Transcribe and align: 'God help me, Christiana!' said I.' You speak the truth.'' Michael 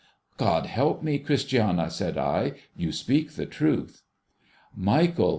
'God 0.45 0.65
help 0.65 1.03
me, 1.03 1.19
Christiana!' 1.19 1.87
said 1.91 2.17
I.' 2.17 2.53
You 2.75 2.91
speak 2.91 3.33
the 3.33 3.45
truth.'' 3.45 4.01
Michael 4.75 5.29